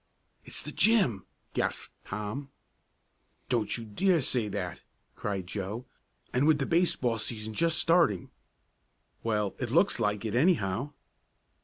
[0.43, 2.49] "It's the gym!" gasped Tom.
[3.49, 4.81] "Don't you dare say that!"
[5.15, 5.85] cried Joe,
[6.33, 8.31] "and with the baseball season just starting."
[9.21, 10.93] "Well, it looks like it anyhow."